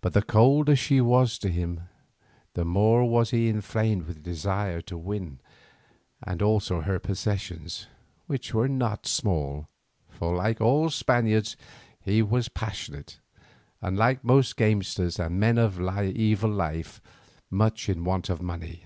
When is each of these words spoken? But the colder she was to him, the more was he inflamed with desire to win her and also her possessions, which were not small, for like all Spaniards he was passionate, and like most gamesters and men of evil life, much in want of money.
But 0.00 0.14
the 0.14 0.22
colder 0.22 0.74
she 0.74 0.98
was 1.02 1.36
to 1.40 1.50
him, 1.50 1.82
the 2.54 2.64
more 2.64 3.04
was 3.04 3.28
he 3.28 3.50
inflamed 3.50 4.06
with 4.06 4.22
desire 4.22 4.80
to 4.88 4.96
win 4.96 5.38
her 6.24 6.30
and 6.32 6.40
also 6.40 6.80
her 6.80 6.98
possessions, 6.98 7.88
which 8.26 8.54
were 8.54 8.68
not 8.70 9.06
small, 9.06 9.68
for 10.08 10.34
like 10.34 10.62
all 10.62 10.88
Spaniards 10.88 11.58
he 12.00 12.22
was 12.22 12.48
passionate, 12.48 13.20
and 13.82 13.98
like 13.98 14.24
most 14.24 14.56
gamesters 14.56 15.18
and 15.18 15.38
men 15.38 15.58
of 15.58 15.78
evil 16.02 16.50
life, 16.50 17.02
much 17.50 17.90
in 17.90 18.04
want 18.04 18.30
of 18.30 18.40
money. 18.40 18.84